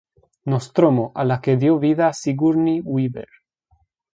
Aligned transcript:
Nostromo" 0.53 1.03
a 1.13 1.25
la 1.31 1.37
que 1.43 1.55
dio 1.65 1.77
vida 1.83 2.09
Sigourney 2.21 2.81
Weaver. 2.83 3.29